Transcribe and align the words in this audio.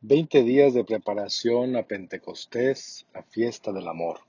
Veinte 0.00 0.44
días 0.44 0.74
de 0.74 0.84
preparación 0.84 1.74
a 1.74 1.82
Pentecostés, 1.82 3.04
la 3.12 3.24
fiesta 3.24 3.72
del 3.72 3.88
amor. 3.88 4.20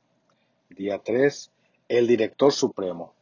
Día 0.72 0.98
3. 0.98 1.52
El 1.88 2.08
director 2.08 2.52
supremo. 2.52 3.14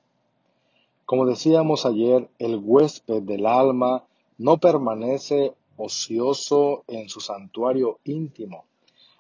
Como 1.04 1.26
decíamos 1.26 1.86
ayer, 1.86 2.30
el 2.40 2.62
huésped 2.64 3.22
del 3.24 3.46
alma 3.46 4.06
no 4.38 4.60
permanece 4.60 5.56
ocioso 5.76 6.86
en 6.88 7.10
su 7.10 7.20
santuario 7.20 8.00
íntimo. 8.06 8.64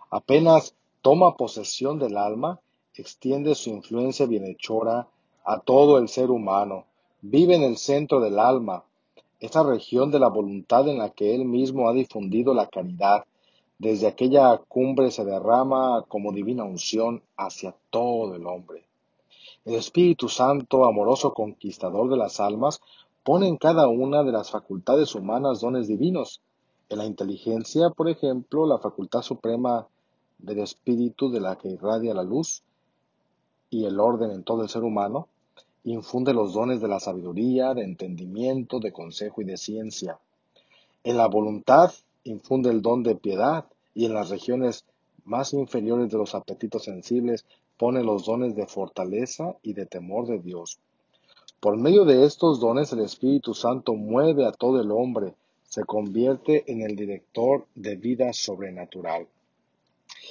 Apenas 0.09 0.73
toma 1.02 1.36
posesión 1.36 2.00
del 2.00 2.16
alma, 2.16 2.62
extiende 2.96 3.55
su 3.55 3.71
influencia 3.71 4.25
bienhechora 4.25 5.09
a 5.44 5.59
todo 5.59 5.98
el 5.98 6.07
ser 6.07 6.32
humano. 6.32 6.86
Vive 7.21 7.55
en 7.55 7.64
el 7.64 7.75
centro 7.75 8.21
del 8.21 8.39
alma, 8.39 8.86
esa 9.40 9.64
región 9.64 10.12
de 10.12 10.20
la 10.20 10.30
voluntad 10.30 10.88
en 10.88 10.98
la 10.98 11.10
que 11.10 11.36
Él 11.36 11.46
mismo 11.46 11.90
ha 11.90 11.94
difundido 11.94 12.54
la 12.54 12.68
caridad, 12.68 13.26
desde 13.80 14.07
aquella 14.07 14.57
cumbre 14.68 15.11
se 15.11 15.24
derrama 15.24 16.04
como 16.07 16.32
divina 16.32 16.64
unción 16.64 17.21
hacia 17.38 17.75
todo 17.92 18.36
el 18.36 18.47
hombre. 18.47 18.86
El 19.66 19.75
Espíritu 19.75 20.30
Santo, 20.30 20.86
amoroso 20.86 21.34
conquistador 21.34 22.10
de 22.10 22.18
las 22.18 22.39
almas, 22.39 22.80
pone 23.24 23.47
en 23.47 23.58
cada 23.58 23.88
una 23.88 24.24
de 24.24 24.32
las 24.32 24.50
facultades 24.50 25.14
humanas 25.14 25.61
dones 25.61 25.88
divinos. 25.88 26.42
En 26.89 27.00
la 27.00 27.06
inteligencia, 27.06 27.89
por 27.89 28.10
ejemplo, 28.10 28.66
la 28.66 28.80
facultad 28.80 29.22
suprema 29.22 29.86
del 30.38 30.60
espíritu 30.60 31.30
de 31.30 31.42
la 31.42 31.58
que 31.58 31.68
irradia 31.68 32.14
la 32.14 32.23
luz 32.23 32.64
y 33.69 33.86
el 33.86 34.00
orden 34.00 34.31
en 34.31 34.44
todo 34.44 34.64
el 34.64 34.69
ser 34.69 34.83
humano, 34.83 35.28
infunde 35.91 36.33
los 36.33 36.53
dones 36.53 36.81
de 36.81 36.88
la 36.88 37.00
sabiduría, 37.00 37.73
de 37.73 37.83
entendimiento, 37.83 38.80
de 38.80 38.91
consejo 38.91 39.41
y 39.41 39.45
de 39.45 39.58
ciencia. 39.58 40.19
En 41.03 41.17
la 41.17 41.27
voluntad 41.27 41.91
infunde 42.23 42.69
el 42.69 42.81
don 42.81 43.03
de 43.03 43.16
piedad 43.16 43.66
y 43.94 44.05
en 44.05 44.13
las 44.13 44.30
regiones 44.30 44.86
más 45.23 45.53
inferiores 45.53 46.09
de 46.09 46.17
los 46.17 46.35
apetitos 46.35 46.83
sensibles 46.83 47.45
pone 47.77 48.03
los 48.03 48.25
dones 48.25 48.55
de 48.55 48.67
fortaleza 48.67 49.55
y 49.61 49.73
de 49.73 49.85
temor 49.85 50.27
de 50.27 50.39
Dios. 50.39 50.79
Por 51.59 51.77
medio 51.77 52.05
de 52.05 52.25
estos 52.25 52.59
dones 52.59 52.91
el 52.91 52.99
Espíritu 52.99 53.53
Santo 53.53 53.94
mueve 53.94 54.45
a 54.45 54.51
todo 54.51 54.81
el 54.81 54.91
hombre, 54.91 55.33
se 55.63 55.83
convierte 55.83 56.63
en 56.72 56.81
el 56.81 56.95
director 56.95 57.66
de 57.75 57.95
vida 57.95 58.33
sobrenatural. 58.33 59.27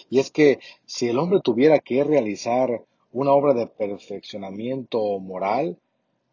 Y 0.09 0.19
es 0.19 0.31
que 0.31 0.61
si 0.87 1.09
el 1.09 1.19
hombre 1.19 1.41
tuviera 1.43 1.79
que 1.79 2.05
realizar 2.05 2.85
una 3.19 3.33
obra 3.33 3.55
de 3.55 3.67
perfeccionamiento 3.67 5.19
moral 5.21 5.79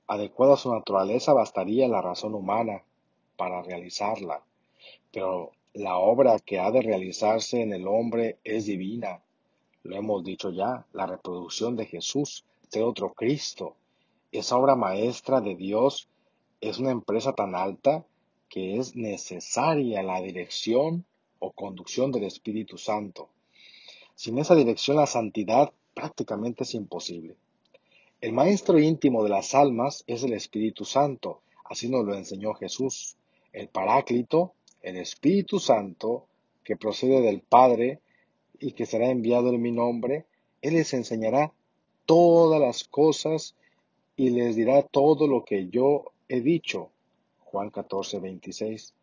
adecuada 0.05 0.55
a 0.55 0.57
su 0.57 0.69
naturaleza, 0.69 1.31
bastaría 1.31 1.87
la 1.87 2.01
razón 2.01 2.35
humana 2.35 2.83
para 3.37 3.61
realizarla. 3.61 4.43
Pero 5.09 5.51
la 5.73 5.95
obra 5.95 6.39
que 6.39 6.59
ha 6.59 6.71
de 6.71 6.81
realizarse 6.81 7.61
en 7.61 7.71
el 7.71 7.87
hombre 7.87 8.37
es 8.43 8.65
divina. 8.65 9.21
Lo 9.83 9.95
hemos 9.95 10.25
dicho 10.25 10.49
ya, 10.49 10.85
la 10.91 11.05
reproducción 11.05 11.77
de 11.77 11.85
Jesús, 11.85 12.43
de 12.69 12.83
otro 12.83 13.13
Cristo. 13.13 13.77
Esa 14.33 14.57
obra 14.57 14.75
maestra 14.75 15.39
de 15.39 15.55
Dios 15.55 16.09
es 16.59 16.79
una 16.79 16.91
empresa 16.91 17.31
tan 17.31 17.55
alta 17.55 18.03
que 18.49 18.77
es 18.77 18.93
necesaria 18.93 20.03
la 20.03 20.19
dirección 20.19 21.05
o 21.39 21.53
conducción 21.53 22.11
del 22.11 22.25
Espíritu 22.25 22.77
Santo. 22.77 23.29
Sin 24.15 24.37
esa 24.37 24.53
dirección 24.53 24.97
la 24.97 25.07
santidad 25.07 25.71
prácticamente 25.93 26.63
es 26.63 26.73
imposible. 26.73 27.35
El 28.21 28.33
maestro 28.33 28.79
íntimo 28.79 29.23
de 29.23 29.29
las 29.29 29.53
almas 29.53 30.03
es 30.07 30.23
el 30.23 30.33
Espíritu 30.33 30.85
Santo, 30.85 31.41
así 31.65 31.89
nos 31.89 32.05
lo 32.05 32.15
enseñó 32.15 32.53
Jesús. 32.53 33.17
El 33.51 33.67
Paráclito, 33.67 34.53
el 34.81 34.97
Espíritu 34.97 35.59
Santo, 35.59 36.25
que 36.63 36.77
procede 36.77 37.21
del 37.21 37.41
Padre 37.41 37.99
y 38.59 38.71
que 38.71 38.85
será 38.85 39.09
enviado 39.09 39.49
en 39.49 39.61
mi 39.61 39.71
nombre, 39.71 40.25
Él 40.61 40.75
les 40.75 40.93
enseñará 40.93 41.51
todas 42.05 42.59
las 42.61 42.83
cosas 42.85 43.55
y 44.15 44.29
les 44.29 44.55
dirá 44.55 44.83
todo 44.83 45.27
lo 45.27 45.43
que 45.43 45.69
yo 45.69 46.11
he 46.29 46.41
dicho. 46.41 46.89
Juan 47.39 47.69
14, 47.69 48.19
26. 48.19 48.93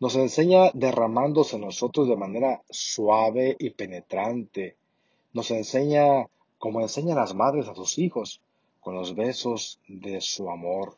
Nos 0.00 0.16
enseña 0.16 0.70
derramándose 0.74 1.58
nosotros 1.58 2.08
de 2.08 2.16
manera 2.16 2.62
suave 2.68 3.56
y 3.58 3.70
penetrante, 3.70 4.76
nos 5.32 5.50
enseña 5.50 6.28
como 6.58 6.80
enseñan 6.80 7.16
las 7.16 7.34
madres 7.34 7.68
a 7.68 7.74
sus 7.74 7.98
hijos, 7.98 8.40
con 8.80 8.94
los 8.94 9.16
besos 9.16 9.80
de 9.88 10.20
su 10.20 10.48
amor, 10.48 10.96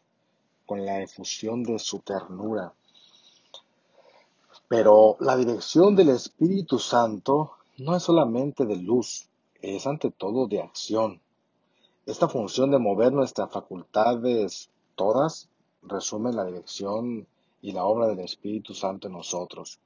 con 0.67 0.85
la 0.85 1.03
efusión 1.03 1.63
de 1.63 1.79
su 1.79 2.01
ternura. 2.01 2.75
Pero 4.69 5.17
la 5.21 5.37
dirección 5.37 5.97
del 5.97 6.11
Espíritu 6.11 6.79
Santo 6.79 7.53
no 7.79 7.97
es 7.97 8.03
solamente 8.03 8.67
de 8.67 8.77
luz, 8.77 9.29
es 9.63 9.87
ante 9.87 10.11
todo 10.11 10.47
de 10.47 10.61
acción. 10.61 11.21
Esta 12.07 12.29
función 12.29 12.71
de 12.71 12.79
mover 12.79 13.13
nuestras 13.13 13.51
facultades 13.51 14.69
todas 14.95 15.49
resume 15.83 16.33
la 16.33 16.45
dirección 16.45 17.27
y 17.63 17.73
la 17.73 17.85
obra 17.85 18.07
del 18.09 18.21
Espíritu 18.21 18.75
Santo 18.75 19.07
en 19.07 19.15
nosotros. 19.15 19.79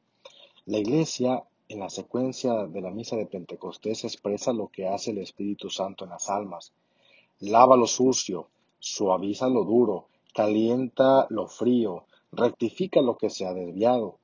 La 0.67 0.79
Iglesia 0.79 1.45
en 1.69 1.81
la 1.81 1.91
secuencia 1.91 2.67
de 2.67 2.81
la 2.81 2.91
misa 2.91 3.17
de 3.17 3.27
Pentecostés 3.27 4.05
expresa 4.05 4.53
lo 4.53 4.69
que 4.69 4.89
hace 4.89 5.11
el 5.11 5.19
Espíritu 5.19 5.69
Santo 5.69 6.05
en 6.05 6.11
las 6.11 6.31
almas. 6.31 6.73
Lava 7.41 7.77
lo 7.77 7.87
sucio, 7.87 8.49
suaviza 8.79 9.49
lo 9.49 9.65
duro, 9.65 10.07
calienta 10.35 11.27
lo 11.29 11.47
frío, 11.47 12.05
rectifica 12.33 13.03
lo 13.03 13.17
que 13.19 13.29
se 13.29 13.47
ha 13.47 13.53
desviado. 13.53 14.17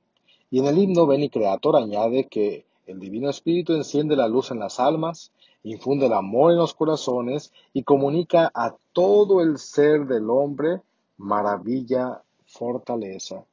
Y 0.49 0.59
en 0.59 0.65
el 0.65 0.77
himno 0.77 1.05
Beni 1.05 1.29
Creator 1.29 1.75
añade 1.75 2.27
que 2.27 2.65
el 2.87 2.99
Divino 2.99 3.29
Espíritu 3.29 3.73
enciende 3.73 4.15
la 4.15 4.27
luz 4.27 4.51
en 4.51 4.59
las 4.59 4.79
almas, 4.79 5.31
infunde 5.63 6.07
el 6.07 6.13
amor 6.13 6.51
en 6.51 6.57
los 6.57 6.73
corazones 6.73 7.51
y 7.73 7.83
comunica 7.83 8.51
a 8.53 8.75
todo 8.93 9.41
el 9.41 9.57
ser 9.57 10.05
del 10.07 10.29
hombre 10.29 10.81
maravilla, 11.17 12.21
fortaleza. 12.45 13.45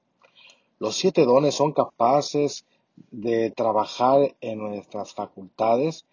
Los 0.79 0.97
siete 0.97 1.25
dones 1.25 1.55
son 1.55 1.73
capaces 1.73 2.67
de 3.11 3.51
trabajar 3.51 4.35
en 4.41 4.59
nuestras 4.59 5.15
facultades 5.15 6.07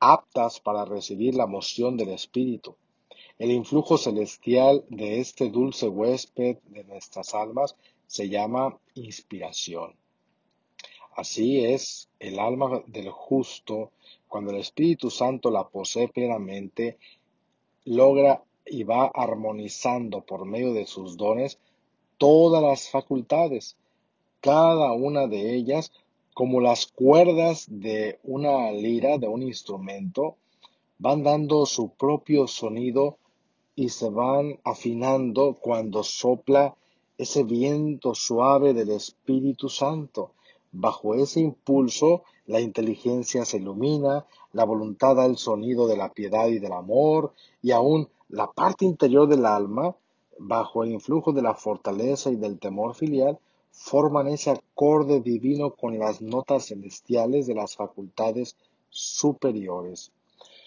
aptas 0.00 0.60
para 0.60 0.84
recibir 0.84 1.34
la 1.34 1.46
moción 1.46 1.96
del 1.96 2.10
Espíritu. 2.10 2.76
El 3.38 3.50
influjo 3.50 3.98
celestial 3.98 4.84
de 4.88 5.20
este 5.20 5.50
dulce 5.50 5.88
huésped 5.88 6.58
de 6.68 6.84
nuestras 6.84 7.34
almas 7.34 7.76
se 8.06 8.28
llama 8.28 8.78
inspiración. 8.94 9.94
Así 11.16 11.64
es 11.64 12.08
el 12.18 12.38
alma 12.38 12.82
del 12.86 13.10
justo, 13.10 13.92
cuando 14.28 14.50
el 14.50 14.58
Espíritu 14.58 15.10
Santo 15.10 15.50
la 15.50 15.68
posee 15.68 16.08
plenamente, 16.08 16.98
logra 17.84 18.42
y 18.66 18.82
va 18.82 19.06
armonizando 19.14 20.22
por 20.22 20.44
medio 20.44 20.72
de 20.72 20.86
sus 20.86 21.16
dones 21.16 21.58
todas 22.18 22.62
las 22.62 22.90
facultades, 22.90 23.76
cada 24.40 24.92
una 24.92 25.26
de 25.26 25.54
ellas 25.54 25.92
como 26.36 26.60
las 26.60 26.86
cuerdas 26.86 27.64
de 27.66 28.18
una 28.22 28.70
lira, 28.70 29.16
de 29.16 29.26
un 29.26 29.42
instrumento, 29.42 30.36
van 30.98 31.22
dando 31.22 31.64
su 31.64 31.88
propio 31.88 32.46
sonido 32.46 33.16
y 33.74 33.88
se 33.88 34.10
van 34.10 34.58
afinando 34.62 35.56
cuando 35.58 36.02
sopla 36.02 36.76
ese 37.16 37.42
viento 37.42 38.14
suave 38.14 38.74
del 38.74 38.90
Espíritu 38.90 39.70
Santo. 39.70 40.32
Bajo 40.72 41.14
ese 41.14 41.40
impulso, 41.40 42.24
la 42.44 42.60
inteligencia 42.60 43.46
se 43.46 43.56
ilumina, 43.56 44.26
la 44.52 44.66
voluntad 44.66 45.16
da 45.16 45.24
el 45.24 45.38
sonido 45.38 45.86
de 45.86 45.96
la 45.96 46.12
piedad 46.12 46.48
y 46.48 46.58
del 46.58 46.72
amor, 46.72 47.32
y 47.62 47.70
aún 47.70 48.10
la 48.28 48.52
parte 48.52 48.84
interior 48.84 49.26
del 49.26 49.46
alma, 49.46 49.96
bajo 50.38 50.84
el 50.84 50.92
influjo 50.92 51.32
de 51.32 51.40
la 51.40 51.54
fortaleza 51.54 52.30
y 52.30 52.36
del 52.36 52.58
temor 52.58 52.94
filial, 52.94 53.38
forman 53.76 54.26
ese 54.28 54.50
acorde 54.50 55.20
divino 55.20 55.74
con 55.74 55.98
las 55.98 56.20
notas 56.20 56.66
celestiales 56.66 57.46
de 57.46 57.54
las 57.54 57.76
facultades 57.76 58.56
superiores. 58.90 60.10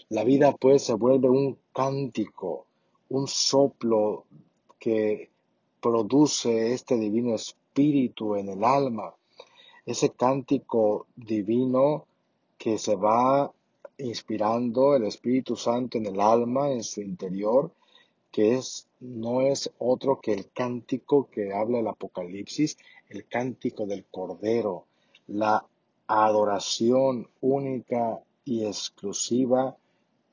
La 0.09 0.23
vida 0.23 0.55
pues 0.55 0.83
se 0.83 0.93
vuelve 0.93 1.29
un 1.29 1.57
cántico, 1.73 2.65
un 3.09 3.27
soplo 3.27 4.25
que 4.79 5.29
produce 5.81 6.73
este 6.73 6.97
divino 6.97 7.35
espíritu 7.35 8.35
en 8.35 8.49
el 8.49 8.63
alma, 8.63 9.13
ese 9.85 10.11
cántico 10.11 11.07
divino 11.15 12.05
que 12.57 12.77
se 12.77 12.95
va 12.95 13.51
inspirando 13.97 14.95
el 14.95 15.05
Espíritu 15.05 15.55
Santo 15.55 15.97
en 15.97 16.05
el 16.05 16.21
alma, 16.21 16.71
en 16.71 16.83
su 16.83 17.01
interior, 17.01 17.71
que 18.31 18.55
es, 18.55 18.87
no 18.99 19.41
es 19.41 19.71
otro 19.77 20.19
que 20.19 20.33
el 20.33 20.51
cántico 20.51 21.29
que 21.29 21.53
habla 21.53 21.79
el 21.79 21.87
Apocalipsis, 21.87 22.77
el 23.09 23.27
cántico 23.27 23.85
del 23.85 24.05
Cordero, 24.05 24.85
la 25.27 25.65
adoración 26.07 27.29
única 27.39 28.19
y 28.43 28.65
exclusiva 28.65 29.77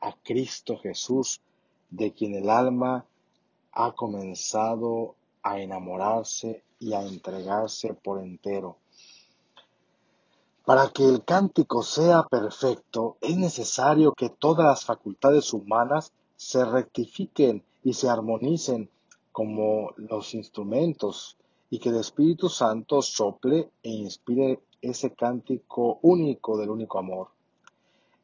a 0.00 0.12
Cristo 0.22 0.78
Jesús, 0.78 1.40
de 1.90 2.12
quien 2.12 2.34
el 2.34 2.50
alma 2.50 3.06
ha 3.72 3.92
comenzado 3.92 5.14
a 5.42 5.60
enamorarse 5.60 6.64
y 6.80 6.92
a 6.92 7.02
entregarse 7.02 7.94
por 7.94 8.20
entero. 8.20 8.78
Para 10.64 10.88
que 10.88 11.04
el 11.04 11.24
cántico 11.24 11.84
sea 11.84 12.24
perfecto, 12.24 13.16
es 13.20 13.36
necesario 13.36 14.12
que 14.12 14.30
todas 14.30 14.66
las 14.66 14.84
facultades 14.84 15.52
humanas 15.52 16.12
se 16.34 16.64
rectifiquen 16.64 17.62
y 17.86 17.92
se 17.92 18.08
armonicen 18.08 18.90
como 19.30 19.92
los 19.96 20.34
instrumentos, 20.34 21.36
y 21.70 21.78
que 21.78 21.90
el 21.90 21.98
Espíritu 21.98 22.48
Santo 22.48 23.00
sople 23.00 23.70
e 23.80 23.90
inspire 23.90 24.58
ese 24.82 25.14
cántico 25.14 26.00
único 26.02 26.58
del 26.58 26.70
único 26.70 26.98
amor. 26.98 27.28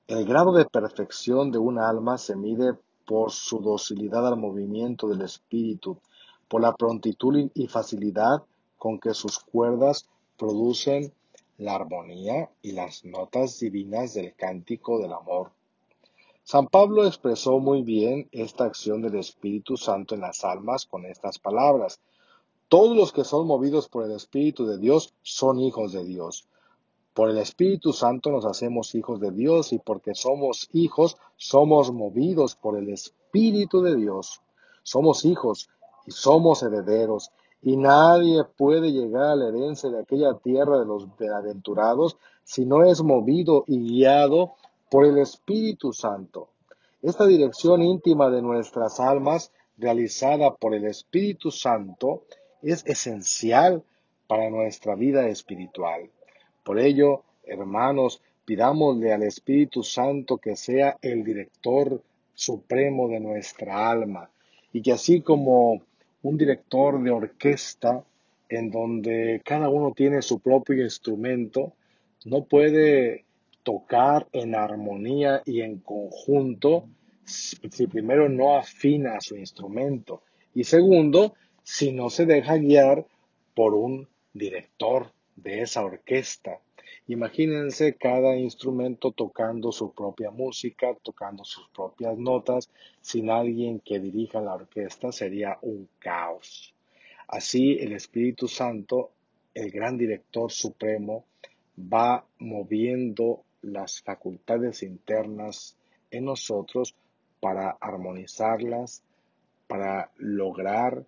El 0.08 0.24
grado 0.26 0.52
de 0.52 0.64
perfección 0.64 1.52
de 1.52 1.58
un 1.58 1.78
alma 1.78 2.18
se 2.18 2.34
mide 2.34 2.74
por 3.06 3.30
su 3.30 3.60
docilidad 3.60 4.26
al 4.26 4.36
movimiento 4.36 5.06
del 5.06 5.22
espíritu, 5.22 5.96
por 6.48 6.60
la 6.60 6.74
prontitud 6.74 7.48
y 7.54 7.68
facilidad 7.68 8.42
con 8.78 8.98
que 8.98 9.14
sus 9.14 9.38
cuerdas 9.38 10.08
producen 10.36 11.12
la 11.58 11.76
armonía 11.76 12.50
y 12.62 12.72
las 12.72 13.04
notas 13.04 13.60
divinas 13.60 14.14
del 14.14 14.34
cántico 14.34 14.98
del 14.98 15.12
amor. 15.12 15.52
San 16.44 16.66
Pablo 16.66 17.06
expresó 17.06 17.60
muy 17.60 17.82
bien 17.82 18.28
esta 18.32 18.64
acción 18.64 19.00
del 19.00 19.14
Espíritu 19.14 19.76
Santo 19.76 20.16
en 20.16 20.22
las 20.22 20.44
almas 20.44 20.86
con 20.86 21.06
estas 21.06 21.38
palabras. 21.38 22.00
Todos 22.68 22.96
los 22.96 23.12
que 23.12 23.22
son 23.22 23.46
movidos 23.46 23.88
por 23.88 24.04
el 24.04 24.10
Espíritu 24.10 24.66
de 24.66 24.78
Dios 24.78 25.14
son 25.22 25.60
hijos 25.60 25.92
de 25.92 26.04
Dios. 26.04 26.48
Por 27.14 27.30
el 27.30 27.38
Espíritu 27.38 27.92
Santo 27.92 28.30
nos 28.30 28.44
hacemos 28.44 28.94
hijos 28.96 29.20
de 29.20 29.30
Dios 29.30 29.72
y 29.72 29.78
porque 29.78 30.14
somos 30.14 30.68
hijos, 30.72 31.16
somos 31.36 31.92
movidos 31.92 32.56
por 32.56 32.76
el 32.76 32.88
Espíritu 32.88 33.80
de 33.80 33.94
Dios. 33.94 34.40
Somos 34.82 35.24
hijos 35.24 35.70
y 36.06 36.10
somos 36.10 36.62
herederos 36.64 37.30
y 37.62 37.76
nadie 37.76 38.42
puede 38.42 38.90
llegar 38.90 39.30
a 39.30 39.36
la 39.36 39.48
herencia 39.48 39.90
de 39.90 40.00
aquella 40.00 40.34
tierra 40.38 40.80
de 40.80 40.86
los 40.86 41.16
bienaventurados 41.16 42.16
si 42.42 42.66
no 42.66 42.82
es 42.82 43.00
movido 43.00 43.62
y 43.68 43.78
guiado 43.78 44.54
por 44.92 45.06
el 45.06 45.16
Espíritu 45.16 45.94
Santo. 45.94 46.50
Esta 47.00 47.26
dirección 47.26 47.80
íntima 47.80 48.28
de 48.28 48.42
nuestras 48.42 49.00
almas, 49.00 49.50
realizada 49.78 50.54
por 50.54 50.74
el 50.74 50.84
Espíritu 50.84 51.50
Santo, 51.50 52.24
es 52.60 52.84
esencial 52.84 53.82
para 54.26 54.50
nuestra 54.50 54.94
vida 54.94 55.26
espiritual. 55.28 56.10
Por 56.62 56.78
ello, 56.78 57.22
hermanos, 57.44 58.20
pidámosle 58.44 59.14
al 59.14 59.22
Espíritu 59.22 59.82
Santo 59.82 60.36
que 60.36 60.56
sea 60.56 60.98
el 61.00 61.24
director 61.24 62.02
supremo 62.34 63.08
de 63.08 63.20
nuestra 63.20 63.90
alma 63.90 64.28
y 64.74 64.82
que 64.82 64.92
así 64.92 65.22
como 65.22 65.80
un 66.22 66.36
director 66.36 67.02
de 67.02 67.10
orquesta 67.10 68.04
en 68.50 68.70
donde 68.70 69.40
cada 69.42 69.70
uno 69.70 69.94
tiene 69.96 70.20
su 70.20 70.40
propio 70.40 70.84
instrumento, 70.84 71.72
no 72.26 72.44
puede 72.44 73.24
tocar 73.62 74.28
en 74.32 74.54
armonía 74.54 75.42
y 75.44 75.60
en 75.60 75.78
conjunto 75.78 76.88
si 77.24 77.86
primero 77.86 78.28
no 78.28 78.56
afina 78.56 79.20
su 79.20 79.36
instrumento 79.36 80.22
y 80.54 80.64
segundo, 80.64 81.34
si 81.62 81.92
no 81.92 82.10
se 82.10 82.26
deja 82.26 82.56
guiar 82.56 83.06
por 83.54 83.74
un 83.74 84.08
director 84.32 85.12
de 85.36 85.62
esa 85.62 85.84
orquesta. 85.84 86.58
Imagínense 87.08 87.94
cada 87.96 88.36
instrumento 88.36 89.12
tocando 89.12 89.72
su 89.72 89.92
propia 89.92 90.30
música, 90.30 90.94
tocando 91.02 91.44
sus 91.44 91.68
propias 91.68 92.16
notas, 92.18 92.70
sin 93.00 93.30
alguien 93.30 93.80
que 93.80 93.98
dirija 93.98 94.40
la 94.40 94.54
orquesta 94.54 95.10
sería 95.10 95.58
un 95.62 95.88
caos. 95.98 96.74
Así 97.26 97.78
el 97.80 97.92
Espíritu 97.92 98.46
Santo, 98.46 99.12
el 99.54 99.70
gran 99.70 99.96
director 99.96 100.50
supremo, 100.52 101.24
va 101.78 102.24
moviendo 102.38 103.44
las 103.62 104.02
facultades 104.02 104.82
internas 104.82 105.76
en 106.10 106.26
nosotros 106.26 106.94
para 107.40 107.70
armonizarlas, 107.80 109.02
para 109.66 110.12
lograr 110.16 111.04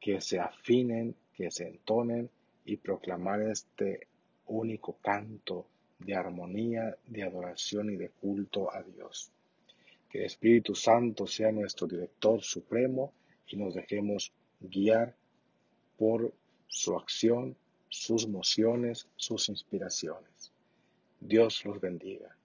que 0.00 0.20
se 0.20 0.38
afinen, 0.38 1.14
que 1.34 1.50
se 1.50 1.68
entonen 1.68 2.30
y 2.64 2.76
proclamar 2.76 3.42
este 3.42 4.06
único 4.46 4.96
canto 5.02 5.66
de 5.98 6.14
armonía, 6.14 6.96
de 7.06 7.22
adoración 7.22 7.90
y 7.90 7.96
de 7.96 8.08
culto 8.08 8.72
a 8.72 8.82
Dios. 8.82 9.30
Que 10.08 10.18
el 10.20 10.24
Espíritu 10.24 10.74
Santo 10.74 11.26
sea 11.26 11.52
nuestro 11.52 11.86
director 11.86 12.42
supremo 12.42 13.12
y 13.46 13.56
nos 13.56 13.74
dejemos 13.74 14.32
guiar 14.60 15.14
por 15.98 16.32
su 16.66 16.96
acción, 16.96 17.56
sus 17.88 18.26
mociones, 18.26 19.08
sus 19.16 19.48
inspiraciones. 19.48 20.49
Dios 21.20 21.64
los 21.64 21.80
bendiga. 21.80 22.36